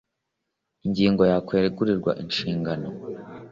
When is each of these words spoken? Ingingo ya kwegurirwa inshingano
Ingingo 0.85 1.21
ya 1.31 1.37
kwegurirwa 1.47 2.11
inshingano 2.23 2.87